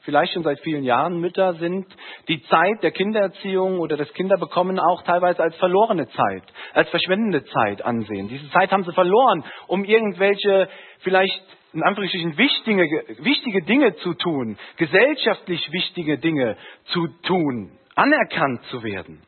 vielleicht 0.04 0.34
schon 0.34 0.44
seit 0.44 0.60
vielen 0.62 0.84
Jahren 0.84 1.20
Mütter 1.20 1.56
sind, 1.56 1.86
die 2.28 2.42
Zeit 2.44 2.84
der 2.84 2.92
Kindererziehung 2.92 3.80
oder 3.80 3.98
des 3.98 4.14
Kinderbekommen 4.14 4.80
auch 4.80 5.02
teilweise 5.04 5.42
als 5.42 5.56
verlorene 5.58 6.08
Zeit, 6.10 6.44
als 6.74 6.90
verschwendende 6.90 7.44
Zeit 7.46 7.84
ansehen. 7.84 8.28
Diese 8.28 8.50
Zeit 8.52 8.72
haben 8.72 8.84
sie 8.84 8.94
verloren, 8.94 9.44
um 9.68 9.84
irgendwelche 9.84 10.70
vielleicht 11.00 11.42
in 11.74 11.84
Anführungsstrichen 11.84 12.38
wichtige, 12.38 12.84
wichtige 13.20 13.64
Dinge 13.64 13.96
zu 13.96 14.14
tun, 14.14 14.58
gesellschaftlich 14.78 15.72
wichtige 15.72 16.20
Dinge 16.20 16.56
zu 16.86 17.08
tun, 17.24 17.72
anerkannt 17.96 18.64
zu 18.66 18.84
werden. 18.84 19.22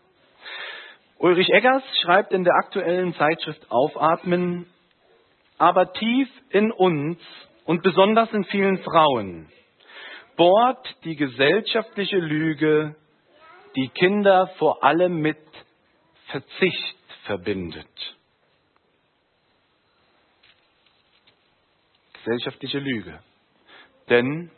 Ulrich 1.17 1.49
Eggers 1.49 1.83
schreibt 2.01 2.33
in 2.33 2.43
der 2.43 2.53
aktuellen 2.55 3.15
Zeitschrift 3.15 3.65
Aufatmen, 3.71 4.67
aber 5.57 5.91
tief 5.93 6.29
in 6.49 6.71
uns 6.71 7.17
und 7.63 7.81
besonders 7.81 8.31
in 8.33 8.43
vielen 8.43 8.77
Frauen 8.79 9.47
bohrt 10.35 10.95
die 11.03 11.15
gesellschaftliche 11.15 12.17
Lüge, 12.17 12.95
die 13.75 13.89
Kinder 13.89 14.47
vor 14.57 14.83
allem 14.83 15.19
mit 15.21 15.37
Verzicht 16.27 16.97
verbindet. 17.25 18.15
Gesellschaftliche 22.13 22.79
Lüge. 22.79 23.19
Denn 24.09 24.51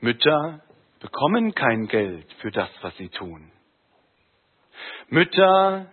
Mütter 0.00 0.62
bekommen 1.00 1.54
kein 1.54 1.86
Geld 1.86 2.32
für 2.40 2.50
das, 2.50 2.70
was 2.82 2.96
sie 2.96 3.08
tun. 3.08 3.50
Mütter 5.08 5.90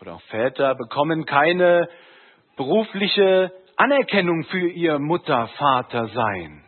oder 0.00 0.14
auch 0.14 0.22
Väter 0.22 0.74
bekommen 0.74 1.26
keine 1.26 1.88
berufliche 2.56 3.52
Anerkennung 3.76 4.44
für 4.44 4.68
ihr 4.68 4.98
Mutter-Vater-Sein. 4.98 6.64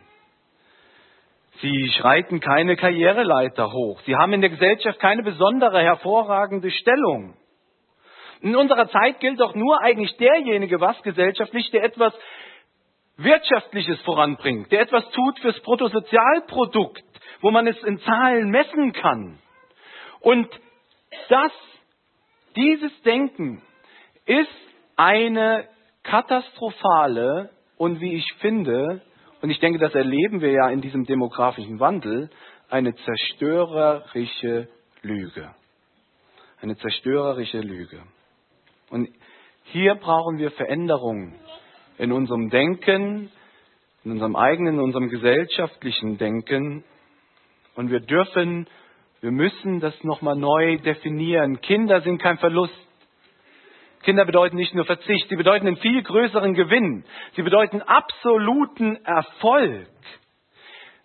Sie 1.61 1.89
schreiten 1.97 2.39
keine 2.39 2.75
Karriereleiter 2.75 3.71
hoch. 3.71 4.01
Sie 4.05 4.15
haben 4.15 4.33
in 4.33 4.41
der 4.41 4.49
Gesellschaft 4.49 4.99
keine 4.99 5.23
besondere, 5.23 5.81
hervorragende 5.81 6.69
Stellung. 6.69 7.37
In 8.41 8.55
unserer 8.55 8.89
Zeit 8.89 9.19
gilt 9.21 9.39
doch 9.39 9.55
nur 9.55 9.81
eigentlich 9.81 10.15
derjenige, 10.17 10.81
was 10.81 11.01
gesellschaftlich, 11.01 11.71
der 11.71 11.83
etwas 11.83 12.13
Wirtschaftliches 13.17 13.99
voranbringt, 14.01 14.71
der 14.71 14.81
etwas 14.81 15.09
tut 15.11 15.39
fürs 15.39 15.59
Bruttosozialprodukt, 15.61 17.03
wo 17.41 17.51
man 17.51 17.65
es 17.67 17.81
in 17.83 17.99
Zahlen 17.99 18.49
messen 18.49 18.91
kann. 18.91 19.39
Und 20.19 20.49
das, 21.29 21.51
dieses 22.55 23.01
Denken 23.03 23.61
ist 24.25 24.49
eine 24.97 25.67
katastrophale 26.03 27.49
und 27.77 28.01
wie 28.01 28.15
ich 28.15 28.33
finde, 28.39 29.01
und 29.45 29.51
ich 29.51 29.59
denke, 29.59 29.77
das 29.77 29.93
erleben 29.93 30.41
wir 30.41 30.49
ja 30.49 30.69
in 30.71 30.81
diesem 30.81 31.05
demografischen 31.05 31.79
Wandel, 31.79 32.31
eine 32.67 32.95
zerstörerische 32.95 34.67
Lüge. 35.03 35.53
Eine 36.61 36.75
zerstörerische 36.77 37.59
Lüge. 37.59 38.01
Und 38.89 39.07
hier 39.65 39.93
brauchen 39.93 40.39
wir 40.39 40.49
Veränderungen 40.49 41.35
in 41.99 42.11
unserem 42.11 42.49
Denken, 42.49 43.29
in 44.03 44.13
unserem 44.13 44.35
eigenen, 44.35 44.77
in 44.77 44.81
unserem 44.81 45.09
gesellschaftlichen 45.09 46.17
Denken. 46.17 46.83
Und 47.75 47.91
wir 47.91 47.99
dürfen, 47.99 48.65
wir 49.21 49.29
müssen 49.29 49.79
das 49.79 49.93
nochmal 50.03 50.37
neu 50.37 50.77
definieren. 50.77 51.61
Kinder 51.61 52.01
sind 52.01 52.19
kein 52.19 52.39
Verlust. 52.39 52.73
Kinder 54.05 54.25
bedeuten 54.25 54.55
nicht 54.55 54.73
nur 54.73 54.85
Verzicht, 54.85 55.27
sie 55.29 55.35
bedeuten 55.35 55.67
einen 55.67 55.77
viel 55.77 56.01
größeren 56.03 56.53
Gewinn. 56.53 57.03
Sie 57.35 57.41
bedeuten 57.41 57.81
absoluten 57.81 59.03
Erfolg. 59.03 59.87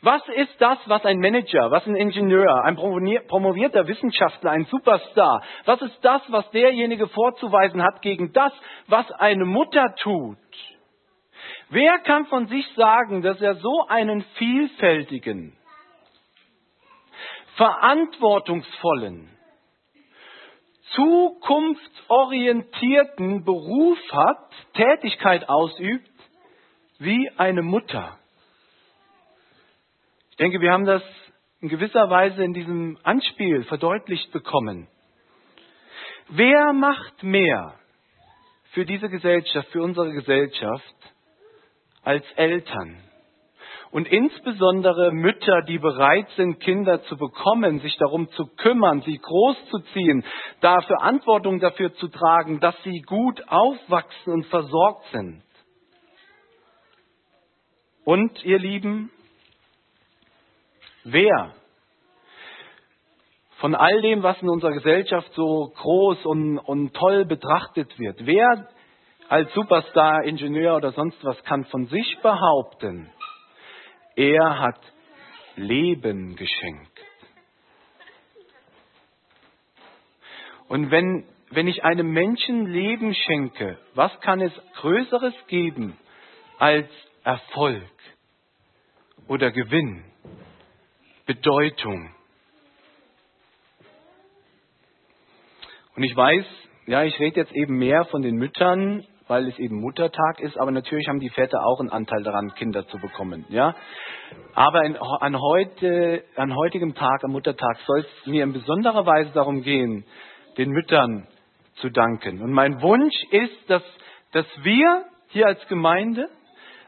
Was 0.03 0.23
ist 0.29 0.55
das, 0.61 0.79
was 0.87 1.05
ein 1.05 1.19
Manager, 1.19 1.71
was 1.71 1.87
ein 1.87 1.97
Ingenieur, 1.97 2.65
ein 2.65 2.77
promovierter 2.77 3.87
Wissenschaftler, 3.87 4.51
ein 4.51 4.65
Superstar, 4.67 5.43
was 5.65 5.83
ist 5.83 5.99
das, 6.03 6.23
was 6.29 6.51
derjenige 6.53 7.07
vorzuweisen 7.09 7.83
hat 7.83 8.01
gegen 8.01 8.33
das, 8.33 8.53
was 8.87 9.11
eine 9.13 9.45
Mutter 9.45 9.95
tut? 9.97 10.39
Wer 11.69 11.99
kann 12.01 12.27
von 12.27 12.47
sich 12.49 12.67
sagen, 12.77 13.23
dass 13.23 13.41
er 13.41 13.57
so 13.57 13.87
einen 13.89 14.23
vielfältigen, 14.37 15.57
verantwortungsvollen, 17.57 19.29
zukunftsorientierten 20.95 23.45
Beruf 23.45 23.99
hat, 24.13 24.51
Tätigkeit 24.75 25.49
ausübt, 25.49 26.09
wie 26.99 27.31
eine 27.37 27.63
Mutter. 27.63 28.19
Ich 30.31 30.37
denke, 30.37 30.61
wir 30.61 30.73
haben 30.73 30.87
das 30.87 31.03
in 31.61 31.69
gewisser 31.69 32.11
Weise 32.11 32.43
in 32.43 32.55
diesem 32.55 32.99
Anspiel 33.03 33.65
verdeutlicht 33.65 34.33
bekommen. 34.33 34.89
wer 36.29 36.73
macht 36.73 37.23
mehr 37.23 37.75
für 38.73 38.85
diese 38.85 39.09
Gesellschaft, 39.09 39.69
für 39.71 39.83
unsere 39.83 40.13
Gesellschaft 40.13 40.97
als 42.03 42.25
Eltern? 42.37 43.10
Und 43.91 44.07
insbesondere 44.07 45.11
Mütter, 45.11 45.63
die 45.63 45.79
bereit 45.79 46.29
sind, 46.37 46.61
Kinder 46.61 47.03
zu 47.05 47.17
bekommen, 47.17 47.81
sich 47.81 47.97
darum 47.97 48.29
zu 48.31 48.47
kümmern, 48.57 49.03
sie 49.03 49.19
großzuziehen, 49.19 50.25
da 50.61 50.81
Verantwortung 50.83 51.59
dafür 51.59 51.93
zu 51.95 52.07
tragen, 52.07 52.61
dass 52.61 52.81
sie 52.85 53.01
gut 53.01 53.43
aufwachsen 53.49 54.33
und 54.33 54.47
versorgt 54.47 55.07
sind. 55.11 55.43
Und 58.05 58.45
ihr 58.45 58.59
Lieben, 58.61 59.11
wer 61.05 61.55
von 63.57 63.75
all 63.75 64.01
dem, 64.03 64.23
was 64.23 64.41
in 64.41 64.49
unserer 64.49 64.73
Gesellschaft 64.73 65.31
so 65.35 65.73
groß 65.77 66.25
und, 66.27 66.59
und 66.59 66.95
toll 66.95 67.25
betrachtet 67.25 67.99
wird, 67.99 68.25
wer 68.25 68.69
als 69.29 69.53
Superstar, 69.53 70.25
Ingenieur 70.25 70.77
oder 70.77 70.93
sonst 70.93 71.23
was 71.25 71.43
kann 71.45 71.65
von 71.67 71.87
sich 71.87 72.19
behaupten, 72.23 73.13
er 74.21 74.59
hat 74.59 74.81
Leben 75.57 76.37
geschenkt. 76.37 77.01
Und 80.69 80.91
wenn, 80.91 81.25
wenn 81.49 81.67
ich 81.67 81.83
einem 81.85 82.13
Menschen 82.13 82.67
Leben 82.67 83.15
schenke, 83.15 83.79
was 83.95 84.13
kann 84.21 84.43
es 84.43 84.53
Größeres 84.77 85.35
geben 85.49 85.97
als 86.59 86.89
Erfolg 87.25 87.91
oder 89.27 89.51
Gewinn, 89.51 90.05
Bedeutung? 91.25 92.15
Und 95.97 96.03
ich 96.03 96.15
weiß, 96.15 96.45
ja, 96.87 97.05
ich 97.05 97.19
rede 97.19 97.41
jetzt 97.41 97.53
eben 97.53 97.79
mehr 97.79 98.05
von 98.05 98.21
den 98.21 98.37
Müttern, 98.37 99.07
weil 99.31 99.47
es 99.47 99.59
eben 99.61 99.81
Muttertag 99.81 100.41
ist, 100.41 100.59
aber 100.59 100.73
natürlich 100.73 101.07
haben 101.07 101.21
die 101.21 101.31
Väter 101.31 101.65
auch 101.65 101.79
einen 101.79 101.91
Anteil 101.91 102.25
daran, 102.25 102.53
Kinder 102.57 102.87
zu 102.89 102.99
bekommen. 102.99 103.47
Ja? 103.49 103.77
Aber 104.55 104.85
in, 104.85 104.97
an, 104.97 105.41
heute, 105.41 106.25
an 106.35 106.55
heutigem 106.55 106.97
Tag, 106.97 107.23
am 107.23 107.31
Muttertag, 107.31 107.79
soll 107.87 108.01
es 108.01 108.27
mir 108.27 108.43
in 108.43 108.53
besonderer 108.53 109.07
Weise 109.07 109.31
darum 109.33 109.63
gehen, 109.63 110.05
den 110.59 110.71
Müttern 110.71 111.29
zu 111.77 111.91
danken. 111.91 112.43
Und 112.43 112.51
mein 112.51 112.83
Wunsch 112.83 113.15
ist, 113.31 113.71
dass, 113.71 113.85
dass 114.33 114.47
wir 114.65 115.05
hier 115.29 115.47
als 115.47 115.65
Gemeinde, 115.69 116.29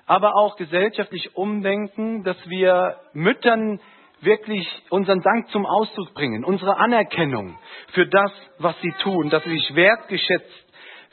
aber 0.07 0.35
auch 0.35 0.57
gesellschaftlich 0.57 1.37
umdenken, 1.37 2.25
dass 2.25 2.37
wir 2.49 2.97
Müttern 3.13 3.79
wirklich 4.21 4.67
unseren 4.91 5.21
Dank 5.21 5.49
zum 5.51 5.65
Ausdruck 5.65 6.13
bringen, 6.15 6.45
unsere 6.45 6.77
Anerkennung 6.77 7.57
für 7.93 8.09
das, 8.09 8.33
was 8.59 8.75
sie 8.81 8.93
tun, 9.01 9.31
dass 9.31 9.45
sie 9.45 9.51
sich 9.51 9.77
wertgeschätzt 9.77 10.67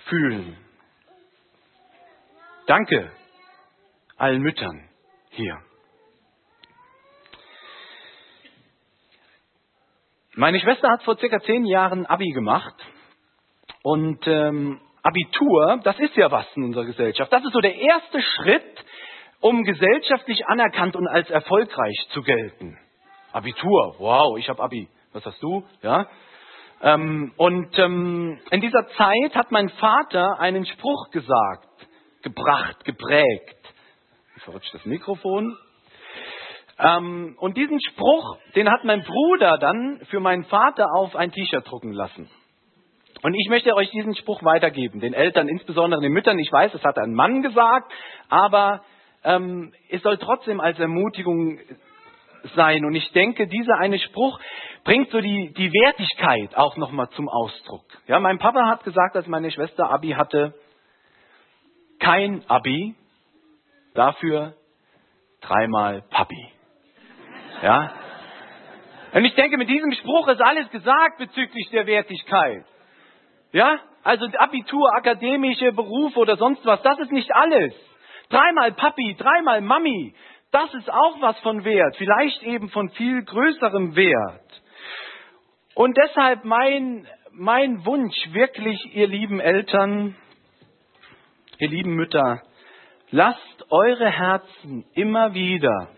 fühlen. 0.08 0.58
Danke 2.70 3.12
allen 4.18 4.44
Müttern 4.44 4.88
hier. 5.32 5.58
Meine 10.36 10.60
Schwester 10.60 10.88
hat 10.92 11.02
vor 11.02 11.18
circa 11.18 11.40
zehn 11.40 11.66
Jahren 11.66 12.06
Abi 12.06 12.30
gemacht 12.30 12.76
und 13.82 14.20
ähm, 14.28 14.80
Abitur, 15.02 15.80
das 15.84 15.98
ist 15.98 16.16
ja 16.16 16.30
was 16.30 16.46
in 16.56 16.66
unserer 16.66 16.86
Gesellschaft. 16.86 17.34
Das 17.34 17.44
ist 17.44 17.54
so 17.54 17.60
der 17.60 17.74
erste 17.74 18.22
Schritt, 18.22 18.86
um 19.40 19.64
gesellschaftlich 19.64 20.46
anerkannt 20.46 20.96
und 20.96 21.08
als 21.08 21.28
erfolgreich 21.32 21.96
zu 22.12 22.22
gelten. 22.22 22.78
Abitur, 23.32 23.96
wow, 23.98 24.38
ich 24.38 24.48
habe 24.48 24.62
Abi. 24.62 24.88
Was 25.12 25.26
hast 25.26 25.42
du? 25.42 25.64
Ja. 25.82 26.08
Ähm, 26.84 27.34
und 27.36 27.80
ähm, 27.80 28.40
in 28.52 28.62
dieser 28.62 28.88
Zeit 28.90 29.34
hat 29.34 29.50
mein 29.50 29.70
Vater 29.70 30.40
einen 30.40 30.68
Spruch 30.68 31.10
gesagt 31.10 31.66
gebracht, 32.22 32.84
geprägt. 32.86 33.74
Verrutscht 34.44 34.74
das 34.74 34.86
Mikrofon. 34.86 35.58
Ähm, 36.80 37.36
und 37.40 37.58
diesen 37.58 37.80
Spruch, 37.82 38.38
den 38.56 38.70
hat 38.70 38.84
mein 38.86 39.04
Bruder 39.04 39.58
dann 39.58 40.00
für 40.10 40.20
meinen 40.20 40.46
Vater 40.46 40.88
auf 40.96 41.16
ein 41.16 41.32
T-Shirt 41.32 41.70
drucken 41.70 41.92
lassen. 41.92 42.30
Und 43.22 43.34
ich 43.34 43.50
möchte 43.50 43.76
euch 43.76 43.90
diesen 43.92 44.16
Spruch 44.16 44.44
weitergeben, 44.44 45.02
den 45.02 45.14
Eltern, 45.14 45.50
insbesondere 45.50 46.00
den 46.00 46.14
Müttern. 46.14 46.40
Ich 46.40 46.52
weiß, 46.52 46.74
es 46.74 46.84
hat 46.84 46.98
ein 46.98 47.14
Mann 47.14 47.42
gesagt, 47.42 47.92
aber 48.30 48.82
ähm, 49.26 49.74
es 49.90 50.02
soll 50.04 50.18
trotzdem 50.18 50.62
als 50.62 50.80
Ermutigung 50.80 51.60
sein. 52.56 52.86
Und 52.86 52.96
ich 52.96 53.12
denke, 53.12 53.48
dieser 53.48 53.78
eine 53.78 54.00
Spruch 54.00 54.40
bringt 54.86 55.12
so 55.12 55.20
die, 55.20 55.54
die 55.58 55.72
Wertigkeit 55.74 56.56
auch 56.56 56.78
nochmal 56.78 57.10
zum 57.10 57.28
Ausdruck. 57.28 57.84
Ja, 58.08 58.20
mein 58.20 58.40
Papa 58.40 58.68
hat 58.68 58.86
gesagt, 58.86 59.18
als 59.18 59.28
meine 59.28 59.52
Schwester 59.52 59.90
Abi 59.90 60.12
hatte, 60.12 60.54
kein 62.00 62.44
Abi, 62.50 62.96
dafür 63.94 64.56
dreimal 65.42 66.02
Papi. 66.10 66.52
Ja? 67.62 67.94
Und 69.14 69.26
ich 69.26 69.34
denke, 69.36 69.58
mit 69.58 69.70
diesem 69.70 69.92
Spruch 69.94 70.28
ist 70.28 70.42
alles 70.42 70.70
gesagt 70.70 71.18
bezüglich 71.18 71.70
der 71.72 71.88
Wertigkeit. 71.88 72.66
Ja? 73.52 73.80
Also 74.04 74.28
Abitur, 74.38 74.90
akademische 74.96 75.72
Berufe 75.72 76.20
oder 76.20 76.38
sonst 76.38 76.66
was, 76.66 76.82
das 76.84 77.00
ist 77.00 77.12
nicht 77.12 77.34
alles. 77.34 77.74
Dreimal 78.30 78.72
Papi, 78.74 79.16
dreimal 79.18 79.62
Mami, 79.62 80.14
das 80.52 80.74
ist 80.74 80.90
auch 80.90 81.22
was 81.22 81.40
von 81.40 81.64
Wert, 81.64 81.96
vielleicht 81.98 82.44
eben 82.44 82.70
von 82.70 82.90
viel 82.92 83.24
größerem 83.24 83.96
Wert. 83.96 84.62
Und 85.76 85.98
deshalb 85.98 86.44
mein, 86.46 87.08
mein 87.32 87.86
Wunsch 87.86 88.16
wirklich, 88.32 88.96
ihr 88.96 89.08
lieben 89.08 89.40
Eltern, 89.40 90.16
Ihr 91.62 91.68
lieben 91.68 91.96
Mütter, 91.96 92.42
lasst 93.12 93.66
eure 93.70 94.10
Herzen 94.10 94.86
immer 94.94 95.34
wieder 95.34 95.90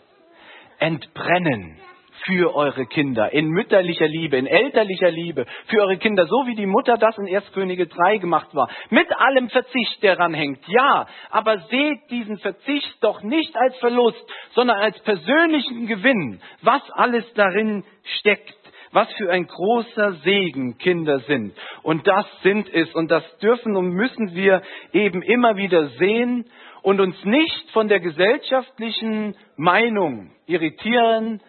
entbrennen 0.79 1.77
für 2.25 2.55
eure 2.55 2.87
Kinder, 2.87 3.31
in 3.31 3.47
mütterlicher 3.47 4.07
Liebe, 4.07 4.37
in 4.37 4.47
elterlicher 4.47 5.11
Liebe, 5.11 5.45
für 5.67 5.81
eure 5.81 5.97
Kinder, 5.97 6.25
so 6.25 6.47
wie 6.47 6.55
die 6.55 6.65
Mutter 6.65 6.97
das 6.97 7.15
in 7.19 7.27
1. 7.27 7.51
Könige 7.53 7.85
3 7.85 8.17
gemacht 8.17 8.55
war. 8.55 8.69
Mit 8.89 9.07
allem 9.15 9.49
Verzicht, 9.49 10.01
der 10.01 10.15
daran 10.15 10.33
hängt, 10.33 10.67
ja, 10.67 11.05
aber 11.29 11.59
seht 11.69 12.09
diesen 12.09 12.39
Verzicht 12.39 12.97
doch 13.01 13.21
nicht 13.21 13.55
als 13.55 13.77
Verlust, 13.77 14.33
sondern 14.53 14.77
als 14.77 14.99
persönlichen 15.01 15.85
Gewinn, 15.85 16.41
was 16.63 16.81
alles 16.91 17.31
darin 17.35 17.83
steckt 18.19 18.60
was 18.91 19.11
für 19.13 19.31
ein 19.31 19.47
großer 19.47 20.13
Segen 20.23 20.77
Kinder 20.77 21.19
sind. 21.19 21.53
Und 21.83 22.07
das 22.07 22.25
sind 22.43 22.71
es. 22.73 22.93
Und 22.93 23.09
das 23.09 23.23
dürfen 23.39 23.75
und 23.75 23.89
müssen 23.89 24.35
wir 24.35 24.61
eben 24.93 25.21
immer 25.21 25.55
wieder 25.55 25.87
sehen 25.99 26.45
und 26.81 26.99
uns 26.99 27.15
nicht 27.23 27.71
von 27.71 27.87
der 27.87 27.99
gesellschaftlichen 27.99 29.35
Meinung 29.55 30.31
irritieren, 30.45 31.41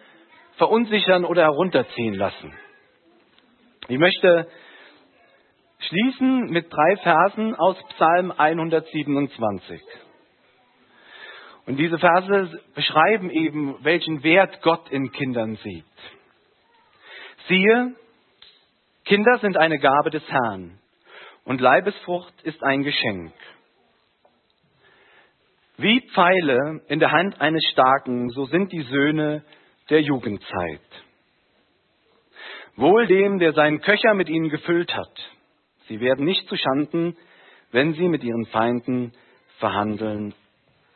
verunsichern 0.57 1.25
oder 1.25 1.43
herunterziehen 1.43 2.13
lassen. 2.13 2.53
Ich 3.87 3.97
möchte 3.97 4.47
schließen 5.79 6.45
mit 6.49 6.71
drei 6.71 6.97
Versen 6.97 7.55
aus 7.55 7.77
Psalm 7.95 8.31
127. 8.31 9.81
Und 11.65 11.77
diese 11.77 11.97
Verse 11.97 12.59
beschreiben 12.75 13.29
eben, 13.29 13.75
welchen 13.83 14.23
Wert 14.23 14.61
Gott 14.61 14.89
in 14.89 15.11
Kindern 15.11 15.55
sieht. 15.57 15.85
Siehe, 17.47 17.95
Kinder 19.05 19.37
sind 19.39 19.57
eine 19.57 19.79
Gabe 19.79 20.09
des 20.09 20.23
Herrn 20.29 20.79
und 21.43 21.59
Leibesfrucht 21.59 22.33
ist 22.43 22.63
ein 22.63 22.83
Geschenk. 22.83 23.33
Wie 25.77 26.01
Pfeile 26.13 26.81
in 26.87 26.99
der 26.99 27.11
Hand 27.11 27.41
eines 27.41 27.63
Starken, 27.71 28.29
so 28.29 28.45
sind 28.45 28.71
die 28.71 28.83
Söhne 28.83 29.43
der 29.89 30.01
Jugendzeit. 30.01 30.79
Wohl 32.75 33.07
dem, 33.07 33.39
der 33.39 33.53
seinen 33.53 33.81
Köcher 33.81 34.13
mit 34.13 34.29
ihnen 34.29 34.49
gefüllt 34.49 34.95
hat. 34.95 35.31
Sie 35.87 35.99
werden 35.99 36.25
nicht 36.25 36.47
zu 36.47 36.55
Schanden, 36.55 37.17
wenn 37.71 37.93
sie 37.93 38.07
mit 38.07 38.23
ihren 38.23 38.45
Feinden 38.45 39.13
verhandeln 39.59 40.33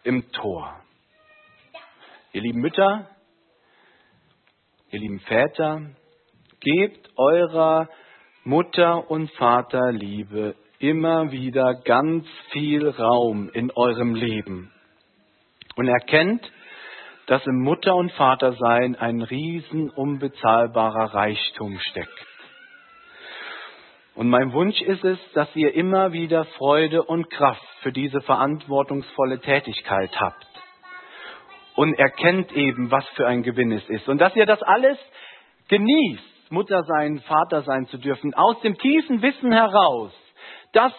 im 0.04 0.32
Tor. 0.32 0.80
Ihr 2.32 2.42
lieben 2.42 2.62
Mütter, 2.62 3.10
ihr 4.92 5.00
lieben 5.00 5.20
Väter, 5.22 5.82
Gebt 6.60 7.10
eurer 7.18 7.88
Mutter 8.44 9.12
und 9.12 9.30
Vater 9.34 9.92
Liebe 9.92 10.56
immer 10.80 11.32
wieder 11.32 11.76
ganz 11.86 12.26
viel 12.52 12.88
Raum 12.90 13.50
in 13.54 13.72
eurem 13.72 14.16
Leben. 14.16 14.72
Und 15.76 15.88
erkennt, 15.88 16.42
dass 17.28 17.46
im 17.46 17.62
Mutter- 17.62 17.96
und 17.96 18.12
Vatersein 18.14 18.96
ein 18.96 19.22
riesen 19.22 19.90
unbezahlbarer 19.90 21.14
Reichtum 21.14 21.78
steckt. 21.80 22.26
Und 24.16 24.30
mein 24.30 24.52
Wunsch 24.52 24.82
ist 24.82 25.04
es, 25.04 25.20
dass 25.34 25.56
ihr 25.56 25.76
immer 25.76 26.12
wieder 26.12 26.46
Freude 26.58 27.04
und 27.04 27.30
Kraft 27.30 27.62
für 27.82 27.92
diese 27.92 28.22
verantwortungsvolle 28.22 29.40
Tätigkeit 29.40 30.20
habt. 30.20 30.48
Und 31.76 31.94
erkennt 32.00 32.52
eben, 32.54 32.90
was 32.90 33.08
für 33.10 33.28
ein 33.28 33.44
Gewinn 33.44 33.72
es 33.72 33.88
ist. 33.90 34.10
Und 34.10 34.20
dass 34.20 34.36
ihr 34.36 34.48
das 34.48 34.64
alles 34.64 34.98
genießt 35.68 36.37
Mutter 36.50 36.84
sein, 36.84 37.20
Vater 37.20 37.64
sein 37.64 37.88
zu 37.88 37.98
dürfen, 37.98 38.34
aus 38.34 38.60
dem 38.62 38.78
tiefen 38.78 39.22
Wissen 39.22 39.52
heraus, 39.52 40.14
dass 40.74 40.94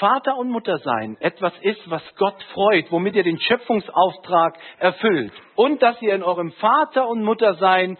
Vater 0.00 0.38
und 0.38 0.48
Mutter 0.48 0.78
sein 0.78 1.18
etwas 1.20 1.52
ist, 1.60 1.88
was 1.90 2.02
Gott 2.16 2.42
freut, 2.54 2.90
womit 2.90 3.16
ihr 3.16 3.22
den 3.22 3.38
Schöpfungsauftrag 3.38 4.58
erfüllt. 4.78 5.32
Und 5.56 5.82
dass 5.82 6.00
ihr 6.00 6.14
in 6.14 6.22
eurem 6.22 6.52
Vater 6.52 7.06
und 7.06 7.22
Mutter 7.22 7.54
sein 7.56 7.98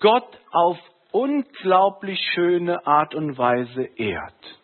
Gott 0.00 0.26
auf 0.50 0.78
unglaublich 1.12 2.18
schöne 2.34 2.86
Art 2.86 3.14
und 3.14 3.36
Weise 3.36 3.84
ehrt. 3.96 4.60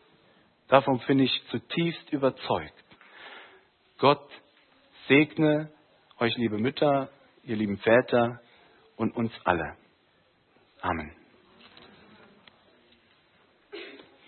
Davon 0.68 0.98
bin 1.06 1.18
ich 1.18 1.42
zutiefst 1.50 2.10
überzeugt. 2.10 2.72
Gott 3.98 4.26
segne 5.08 5.70
euch, 6.18 6.34
liebe 6.38 6.56
Mütter, 6.56 7.10
ihr 7.44 7.56
lieben 7.56 7.76
Väter 7.78 8.40
und 8.96 9.14
uns 9.14 9.32
alle. 9.44 9.76
Amen. 10.84 11.10